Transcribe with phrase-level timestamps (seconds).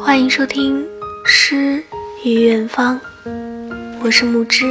[0.00, 0.80] 欢迎收听
[1.24, 1.82] 《诗
[2.24, 3.00] 与远方》，
[4.00, 4.64] 我是木之，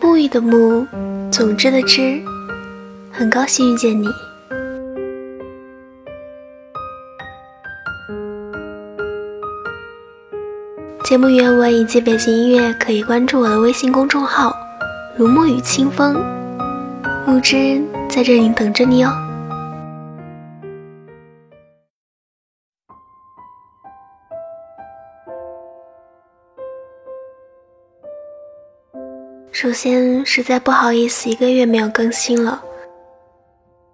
[0.00, 0.86] 沐浴的沐，
[1.28, 2.22] 总之的之，
[3.10, 4.06] 很高兴遇见你。
[11.02, 14.56] 节目原文以及背景音乐可以关注我的微信公众号
[15.18, 16.14] “如沐雨清风”，
[17.26, 19.23] 木之在这里等着你哦。
[29.64, 32.62] 首先，实在不好意思，一个月没有更新了，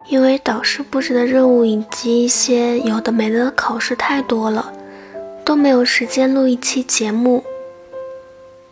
[0.08, 4.72] 因为导师布置的任务以及一些有的没的考试太多了，
[5.44, 7.44] 都没有时间录一期节目。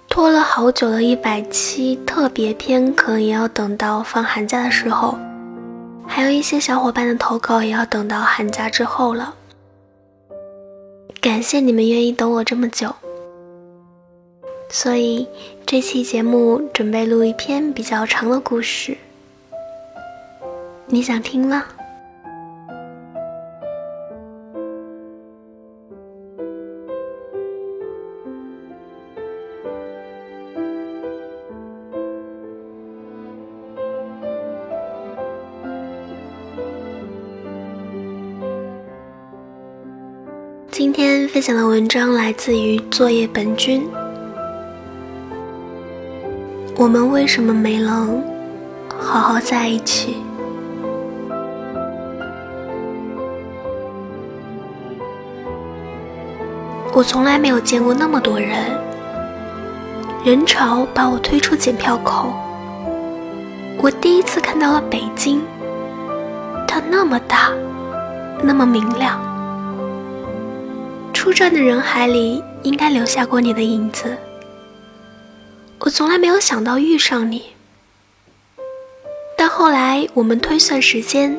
[0.08, 5.16] 拖了好久的一百期特别篇，可能也要等到放寒假的时候，
[6.04, 9.32] 还有一些小伙伴的投稿也要等到寒假之后了。
[11.20, 12.92] 感谢你们愿意等我这么久。
[14.70, 15.26] 所以
[15.66, 18.96] 这期节目准备录一篇比较长的故事，
[20.86, 21.64] 你想听吗？
[40.70, 43.84] 今天分享的文章来自于作业本君。
[46.78, 48.22] 我们为什么没能
[49.00, 50.18] 好好在一起？
[56.94, 58.64] 我从来没有见过那么多人，
[60.24, 62.32] 人潮把我推出检票口。
[63.82, 65.42] 我第一次看到了北京，
[66.68, 67.50] 它那么大，
[68.40, 69.20] 那么明亮。
[71.12, 74.16] 出站的人海里，应该留下过你的影子。
[75.80, 77.42] 我从来没有想到遇上你，
[79.36, 81.38] 但后来我们推算时间，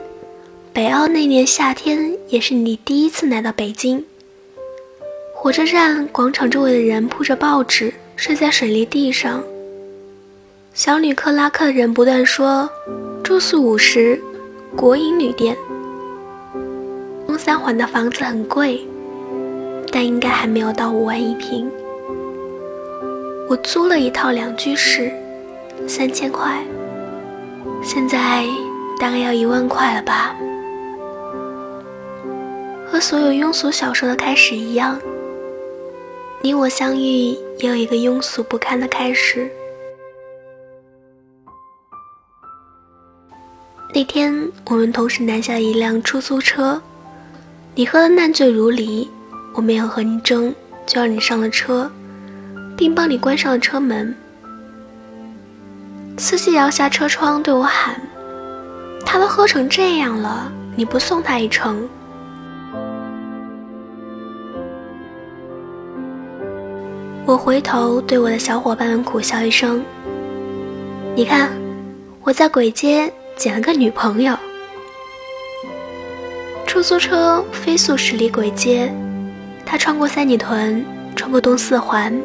[0.73, 4.03] 北澳那年夏天也是你第一次来到北京。
[5.35, 9.43] 火车站广场周围的人铺着报纸睡在水泥地上，
[10.73, 12.67] 小旅客拉客的人不断说
[13.23, 14.19] 住宿五十，
[14.75, 15.55] 国营旅店。
[17.27, 18.83] 东三环的房子很贵，
[19.91, 21.69] 但应该还没有到五万一平。
[23.49, 25.11] 我租了一套两居室，
[25.87, 26.63] 三千块，
[27.81, 28.45] 现在
[28.99, 30.35] 大概要一万块了吧。
[32.85, 34.99] 和所有庸俗小说的开始一样，
[36.43, 39.49] 你我相遇也有一个庸俗不堪的开始。
[43.95, 46.79] 那天我们同时拦下一辆出租车，
[47.73, 49.09] 你喝得烂醉如泥，
[49.55, 50.53] 我没有和你争，
[50.85, 51.91] 就让你上了车。
[52.79, 54.15] 并帮你关上了车门。
[56.17, 58.01] 司机摇下车窗对我喊
[59.05, 61.89] ：“他都喝成这样了，你不送他一程？”
[67.25, 69.83] 我回头对我的小伙伴们苦笑一声
[71.13, 71.49] ：“你看，
[72.23, 74.33] 我在簋街捡了个女朋友。”
[76.65, 78.89] 出租车飞速驶离簋街，
[79.65, 82.17] 它穿过三里屯，穿过东四环。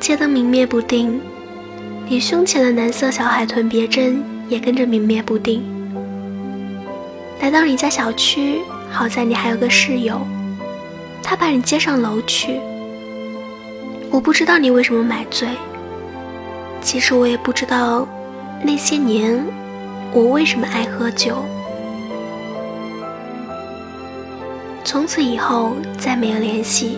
[0.00, 1.20] 街灯明灭不定，
[2.08, 5.62] 你胸前的蓝色小海豚别针也跟着明灭不定。
[7.40, 8.60] 来到你家小区，
[8.90, 10.20] 好在你还有个室友，
[11.22, 12.60] 他把你接上楼去。
[14.10, 15.48] 我不知道你为什么买醉，
[16.80, 18.08] 其实我也不知道
[18.62, 19.44] 那些年
[20.12, 21.44] 我为什么爱喝酒。
[24.84, 26.96] 从此以后再没有联系，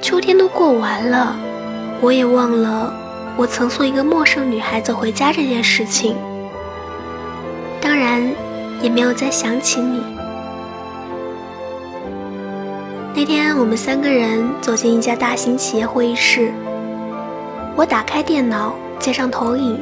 [0.00, 1.36] 秋天都过完了。
[2.02, 2.92] 我也忘了，
[3.36, 6.16] 我曾送一个陌生女孩子回家这件事情。
[7.80, 8.28] 当然，
[8.80, 10.02] 也没有再想起你。
[13.14, 16.52] 那天，我们三个人走进一家大型企业会议室。
[17.76, 19.80] 我打开电脑，接上投影。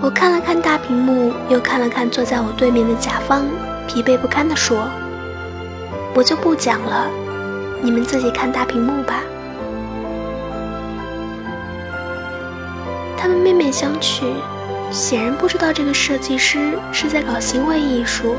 [0.00, 3.44] 我看了看大屏幕，又看了看坐在我对面的甲方，
[3.86, 4.88] 疲惫不堪地说
[6.16, 7.06] ：“我就不讲了，
[7.82, 9.20] 你们自己看大屏幕吧。”
[13.22, 14.34] 他们面面相觑，
[14.90, 18.34] 显然不知道这个设计师是在搞行为艺术，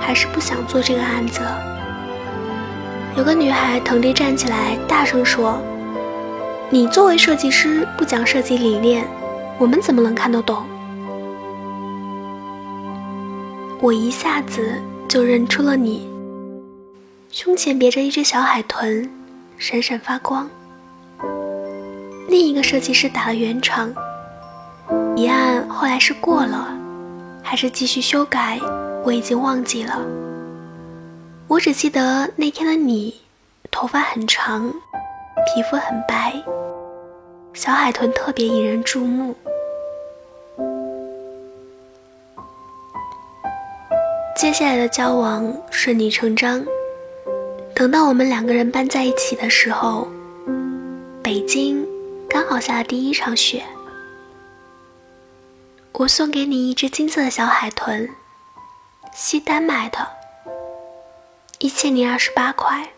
[0.00, 1.40] 还是不想做这个案子。
[3.16, 5.62] 有个女孩腾地站起来，大声说
[6.68, 9.06] ：“你作为设计师不讲设计理念，
[9.56, 10.64] 我们怎么能看得懂？”
[13.80, 16.10] 我一下子就认出了你，
[17.30, 19.08] 胸前别着一只小海豚，
[19.58, 20.50] 闪闪发光。
[22.26, 23.94] 另一个设计师打了圆场，
[25.16, 26.68] 一案后来是过了，
[27.42, 28.58] 还是继续修改，
[29.04, 30.00] 我已经忘记了。
[31.46, 33.14] 我只记得那天的你，
[33.70, 34.68] 头发很长，
[35.46, 36.34] 皮肤很白，
[37.52, 39.36] 小海豚特别引人注目。
[44.36, 46.64] 接下来的交往顺理成章。
[47.72, 50.08] 等到我们两个人搬在一起的时候，
[51.22, 51.86] 北京
[52.28, 53.62] 刚好下了第一场雪。
[55.96, 58.10] 我送给你一只金色的小海豚，
[59.12, 60.04] 西单买的，
[61.60, 62.88] 一千零二十八块。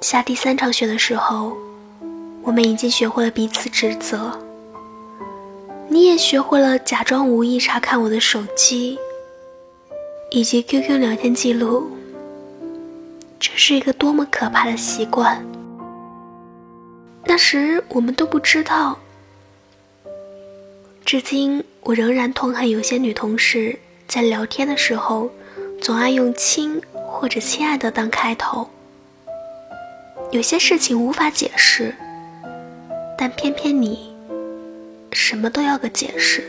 [0.00, 1.54] 下第三场雪的时候，
[2.42, 4.40] 我们已经学会了彼此指责。
[5.88, 8.98] 你也学会了假装无意查看我的手机。
[10.30, 11.90] 以及 QQ 聊天记录，
[13.38, 15.44] 这是一个多么可怕的习惯。
[17.26, 18.98] 那时我们都不知道。
[21.04, 25.30] 至今我仍然痛恨有些女同事在聊天的时候，
[25.80, 28.68] 总爱用“亲”或者“亲爱的”当开头。
[30.30, 31.94] 有些事情无法解释，
[33.18, 34.14] 但偏偏你，
[35.12, 36.44] 什么都要个解释。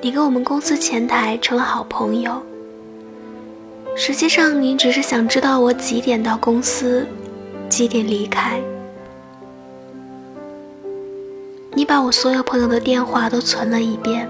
[0.00, 2.42] 你跟我们公司前台成了好朋友。
[3.96, 7.06] 实际上，你只是想知道我几点到公司，
[7.68, 8.60] 几点离开。
[11.74, 14.28] 你把我所有朋友的电话都存了一遍。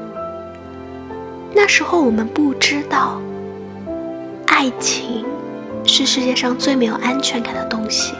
[1.54, 3.20] 那时候我们不知道，
[4.46, 5.24] 爱情
[5.84, 8.14] 是世界上最没有安全感的东西。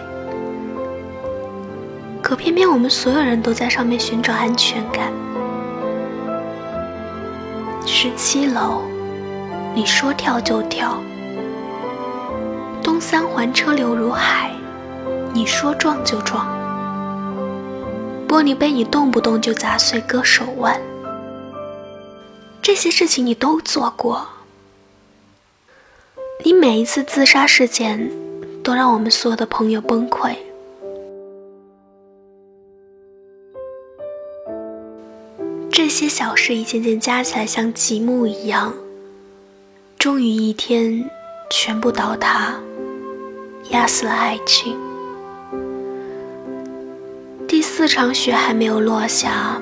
[2.23, 5.13] 可偏偏我们所有人都在上面寻找安全感。
[7.87, 8.83] 十七楼，
[9.75, 10.99] 你说跳就跳。
[12.83, 14.53] 东三环车流如海，
[15.33, 16.47] 你说撞就撞。
[18.29, 20.81] 玻璃杯你动不动就砸碎割手腕，
[22.61, 24.29] 这些事情你都做过。
[26.45, 28.11] 你每一次自杀事件，
[28.63, 30.37] 都让我们所有的朋友崩溃。
[35.71, 38.75] 这些小事一件件加起来，像积木一样，
[39.99, 41.09] 终于一天
[41.51, 42.55] 全部倒塌，
[43.71, 44.77] 压死了爱情。
[47.79, 49.57] 四场雪还没有落下，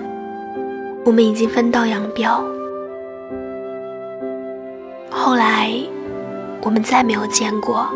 [1.04, 2.42] 我们已经分道扬镳。
[5.10, 5.70] 后来，
[6.62, 7.86] 我们再没有见过。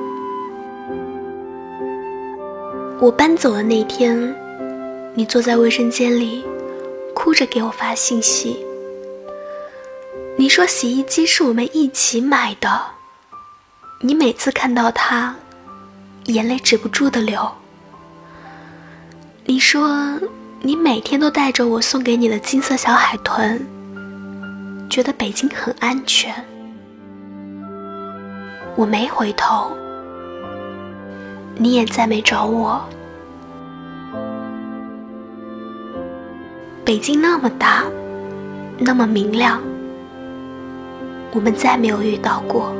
[3.00, 4.37] 我搬走的那天，
[5.14, 6.44] 你坐在卫生间里。
[7.14, 8.62] 哭着给我发信息。
[10.37, 12.82] 你说洗衣机是我们一起买的，
[14.02, 15.34] 你每次看到它，
[16.26, 17.50] 眼泪止不住的流。
[19.46, 20.20] 你说
[20.60, 23.58] 你每天都带着我送给你的金色小海豚，
[24.88, 26.32] 觉得北京很安全。
[28.76, 29.72] 我没回头，
[31.56, 32.84] 你也再没找我。
[36.84, 37.84] 北京那么大，
[38.78, 39.60] 那么明亮，
[41.32, 42.74] 我们再没有遇到过。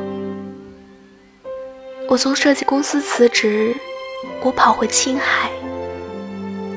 [2.09, 3.75] 我从设计公司辞职，
[4.43, 5.51] 我跑回青海，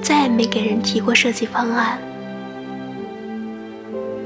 [0.03, 1.97] 再也没给人提过设计方案。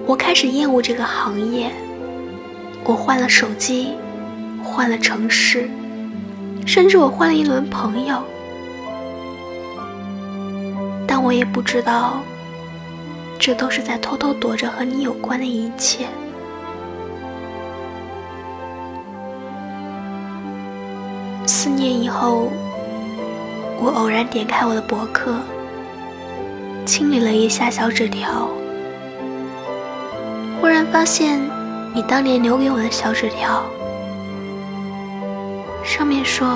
[0.07, 1.71] 我开始厌恶这个行业，
[2.83, 3.93] 我换了手机，
[4.63, 5.69] 换了城市，
[6.65, 8.23] 甚至我换了一轮朋友，
[11.05, 12.19] 但我也不知道。
[13.39, 16.07] 这都是在偷偷躲着和你有关的一切。
[21.45, 22.51] 四年以后，
[23.79, 25.35] 我偶然点开我的博客，
[26.87, 28.47] 清理了一下小纸条，
[30.61, 31.41] 忽然发现
[31.93, 33.61] 你当年留给我的小纸条，
[35.83, 36.47] 上面说：“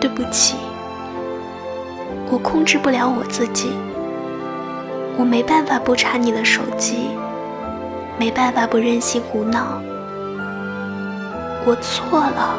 [0.00, 0.56] 对不起，
[2.28, 3.70] 我控制不了我自己。”
[5.16, 7.10] 我没办法不查你的手机，
[8.18, 9.80] 没办法不任性胡闹。
[11.64, 12.58] 我错了，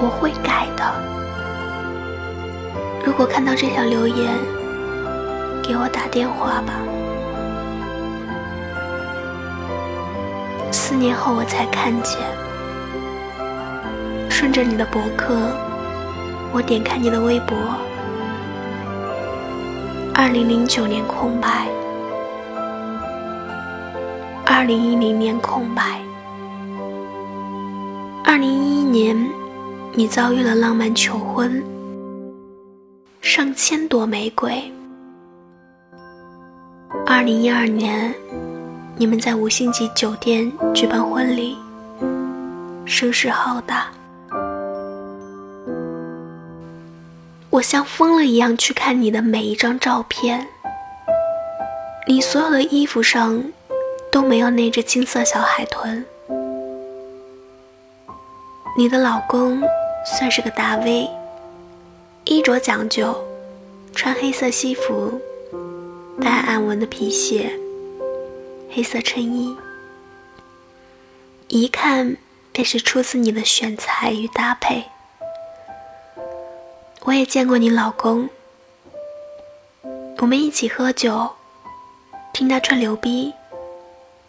[0.00, 1.15] 我会改的。
[3.06, 4.36] 如果看到这条留言，
[5.62, 6.74] 给我打电话吧。
[10.72, 12.18] 四年后我才看见，
[14.28, 15.36] 顺着你的博客，
[16.52, 17.56] 我点开你的微博。
[20.12, 21.68] 二零零九年空白，
[24.44, 26.00] 二零一零年空白。
[28.24, 29.30] 二零一一年，
[29.92, 31.62] 你遭遇了浪漫求婚，
[33.28, 34.72] 上千朵玫瑰。
[37.04, 38.14] 二零一二年，
[38.96, 41.58] 你们在五星级酒店举办婚礼，
[42.84, 43.88] 声势浩大。
[47.50, 50.46] 我像疯了一样去看你的每一张照片，
[52.06, 53.42] 你所有的衣服上
[54.12, 56.06] 都没有那只金色小海豚。
[58.78, 59.60] 你的老公
[60.16, 61.10] 算是个大 V，
[62.36, 63.16] 衣着讲究，
[63.94, 65.18] 穿黑色西服，
[66.20, 67.50] 带暗纹的皮鞋，
[68.70, 69.56] 黑色衬衣，
[71.48, 72.18] 一看
[72.52, 74.84] 便是出自你的选材与搭配。
[77.04, 78.28] 我也见过你老公，
[80.18, 81.30] 我们一起喝酒，
[82.34, 83.32] 听他吹牛逼，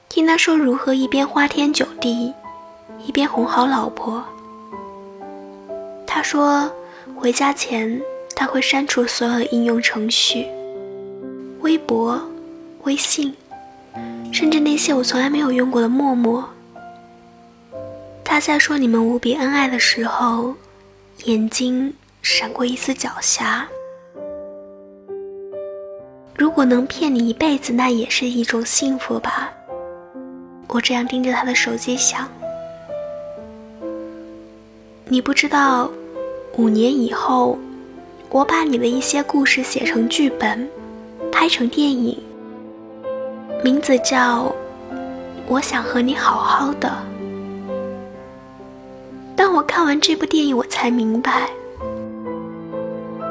[0.07, 2.33] 听他说如何一边花天酒地，
[3.05, 4.23] 一边哄好老婆。
[6.07, 6.71] 他说，
[7.15, 8.01] 回家前
[8.35, 10.47] 他会删除所有的应用程序，
[11.61, 12.21] 微博、
[12.83, 13.33] 微信，
[14.31, 16.47] 甚至那些我从来没有用过的陌陌。
[18.23, 20.55] 他在说你们无比恩爱的时候，
[21.23, 21.93] 眼睛。
[22.23, 23.63] 闪过一丝狡黠。
[26.35, 29.49] 如果能骗你一辈子，那也是一种幸福吧。
[30.67, 32.29] 我这样盯着他的手机想，
[35.05, 35.89] 你不知道，
[36.57, 37.55] 五年以后，
[38.31, 40.67] 我把你的一些故事写成剧本，
[41.31, 42.17] 拍成电影，
[43.63, 44.45] 名字叫
[45.47, 46.89] 《我想和你好好的》。
[49.35, 51.47] 当我看完这部电影，我才明白。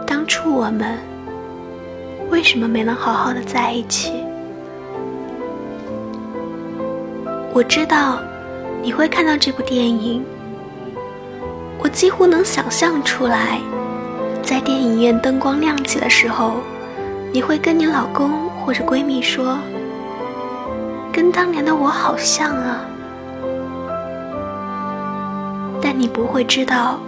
[0.07, 0.97] 当初我们
[2.31, 4.13] 为什么没能好好的在一起？
[7.53, 8.21] 我知道
[8.85, 10.25] 你会看到这部电影，
[11.79, 13.61] 我几乎能想象出来，
[14.43, 16.55] 在电影院灯光亮起的时候，
[17.33, 19.59] 你会跟你老公或者闺蜜说
[21.13, 22.81] ：“跟当年的我好像啊。”
[25.81, 26.99] 但你不会知道。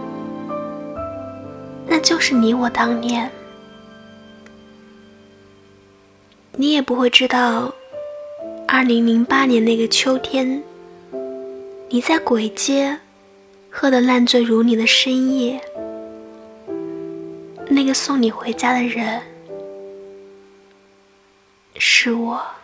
[1.87, 3.31] 那就是你我当年，
[6.53, 7.73] 你也不会知道，
[8.69, 10.63] 二零零八年那个秋天，
[11.89, 12.99] 你在鬼街
[13.81, 15.61] 喝得烂醉如泥的深夜，
[17.69, 19.23] 那个送你回家的人
[21.77, 22.33] 是我。
[22.33, 22.58] 我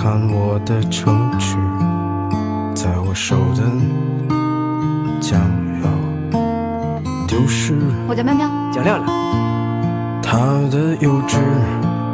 [0.00, 1.56] 看我的城池，
[2.72, 3.64] 在我手的
[5.20, 5.40] 将
[5.82, 5.90] 要
[7.26, 7.74] 丢失。
[8.06, 10.22] 我叫喵喵，叫亮亮。
[10.22, 10.38] 他
[10.70, 11.38] 的幼稚，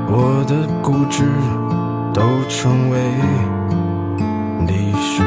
[0.09, 1.25] 我的固执，
[2.15, 2.99] 都成为
[4.67, 5.23] 历史。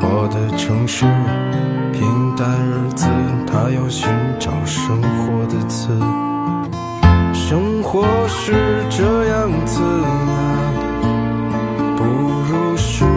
[0.00, 1.04] 我的城市，
[1.92, 3.08] 平淡日子，
[3.44, 4.08] 他要寻
[4.38, 5.88] 找生活的词。
[7.34, 9.80] 生活是这样子
[12.06, 12.12] 不
[12.48, 13.08] 如是啊，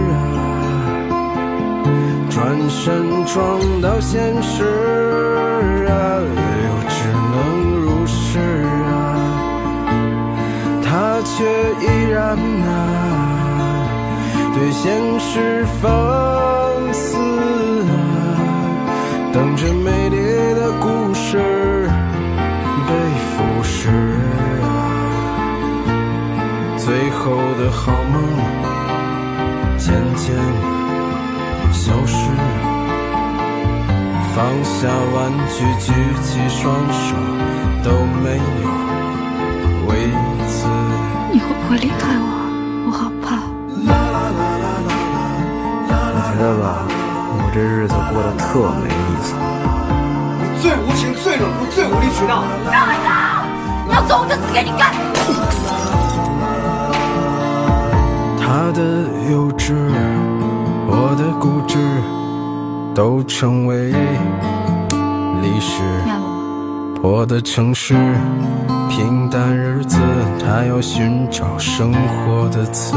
[2.27, 3.37] 转身撞
[3.81, 4.63] 到现实
[5.87, 5.93] 啊，
[6.65, 6.97] 又只
[7.29, 7.37] 能
[7.83, 8.39] 如是
[8.87, 8.89] 啊，
[10.83, 10.89] 他
[11.23, 11.45] 却
[11.85, 12.67] 依然啊，
[14.55, 15.87] 对现实放
[16.91, 17.15] 肆
[17.85, 17.93] 啊，
[19.31, 20.15] 等着美丽
[20.55, 21.37] 的故事。
[22.89, 22.95] 被
[23.29, 23.91] 腐蚀
[24.63, 24.65] 啊，
[26.75, 28.15] 最后的好梦
[31.71, 32.17] 消失。
[34.35, 35.91] 放下玩具，举
[36.23, 37.15] 起双手，
[37.83, 37.91] 都
[38.23, 38.41] 没有
[39.87, 39.89] 为
[40.47, 40.55] 此。
[41.31, 42.25] 你会不会离开我？
[42.87, 43.27] 我好怕。
[46.11, 48.47] 我觉得吧，我这日子过得特
[48.81, 49.27] 没意思。
[50.61, 52.43] 最无情、最冷酷、最无理取闹。
[52.71, 52.95] 让开
[53.91, 54.93] 要走，我就死给你看。
[58.69, 58.81] 我的
[59.31, 59.73] 幼稚，
[60.85, 61.79] 我的固执，
[62.93, 63.89] 都成为
[65.41, 65.81] 历史。
[67.01, 67.95] 我的城市，
[68.87, 69.97] 平淡日子，
[70.39, 72.95] 他要寻找生活的刺。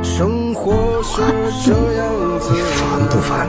[0.00, 1.20] 生活是
[1.64, 2.06] 这样
[2.38, 3.48] 子，烦不烦？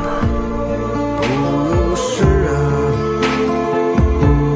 [1.22, 1.28] 不
[1.76, 2.58] 如是啊，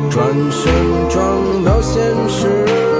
[0.09, 0.73] 转身
[1.07, 2.90] 撞到现实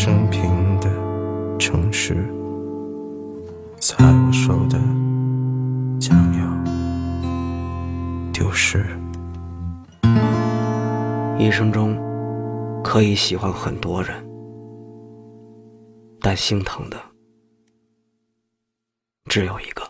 [0.00, 0.88] 生平的
[1.58, 2.14] 城市，
[3.80, 4.78] 在我手的
[5.98, 8.86] 将要丢失。
[11.36, 11.98] 一生中
[12.84, 14.14] 可以喜欢很多人，
[16.20, 16.96] 但心疼的
[19.24, 19.87] 只有一个。